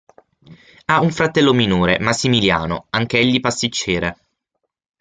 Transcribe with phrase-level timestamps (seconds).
[0.85, 4.17] Ha un fratello minore, Massimiliano, anch'egli pasticciere.